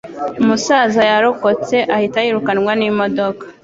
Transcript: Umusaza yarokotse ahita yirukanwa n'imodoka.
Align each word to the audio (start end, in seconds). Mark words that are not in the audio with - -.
Umusaza 0.41 1.01
yarokotse 1.11 1.75
ahita 1.95 2.17
yirukanwa 2.25 2.71
n'imodoka. 2.79 3.43